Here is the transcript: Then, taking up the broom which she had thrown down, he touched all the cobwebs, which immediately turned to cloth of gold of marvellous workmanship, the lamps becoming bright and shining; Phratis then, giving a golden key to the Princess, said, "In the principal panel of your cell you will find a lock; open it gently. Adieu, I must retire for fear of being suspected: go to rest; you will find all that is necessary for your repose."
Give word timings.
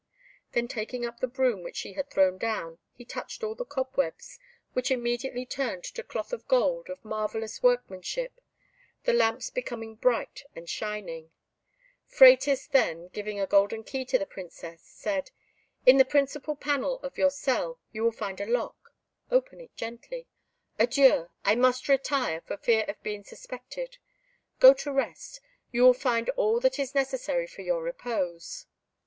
Then, 0.53 0.67
taking 0.67 1.05
up 1.05 1.19
the 1.19 1.27
broom 1.27 1.61
which 1.61 1.75
she 1.75 1.93
had 1.93 2.09
thrown 2.09 2.39
down, 2.39 2.79
he 2.91 3.05
touched 3.05 3.43
all 3.43 3.53
the 3.53 3.63
cobwebs, 3.63 4.39
which 4.73 4.89
immediately 4.89 5.45
turned 5.45 5.83
to 5.83 6.01
cloth 6.01 6.33
of 6.33 6.47
gold 6.47 6.89
of 6.89 7.05
marvellous 7.05 7.61
workmanship, 7.61 8.41
the 9.03 9.13
lamps 9.13 9.51
becoming 9.51 9.93
bright 9.93 10.41
and 10.55 10.67
shining; 10.67 11.29
Phratis 12.07 12.65
then, 12.65 13.09
giving 13.09 13.39
a 13.39 13.45
golden 13.45 13.83
key 13.83 14.03
to 14.05 14.17
the 14.17 14.25
Princess, 14.25 14.81
said, 14.81 15.29
"In 15.85 15.97
the 15.97 16.03
principal 16.03 16.55
panel 16.55 16.99
of 17.01 17.19
your 17.19 17.29
cell 17.29 17.79
you 17.91 18.01
will 18.03 18.11
find 18.11 18.41
a 18.41 18.47
lock; 18.49 18.95
open 19.29 19.61
it 19.61 19.75
gently. 19.75 20.25
Adieu, 20.79 21.29
I 21.45 21.53
must 21.53 21.87
retire 21.87 22.41
for 22.41 22.57
fear 22.57 22.85
of 22.87 23.03
being 23.03 23.23
suspected: 23.23 23.99
go 24.59 24.73
to 24.73 24.91
rest; 24.91 25.41
you 25.71 25.83
will 25.83 25.93
find 25.93 26.27
all 26.31 26.59
that 26.61 26.79
is 26.79 26.95
necessary 26.95 27.45
for 27.45 27.61
your 27.61 27.83
repose." 27.83 28.65